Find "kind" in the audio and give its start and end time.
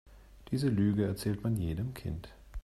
1.93-2.29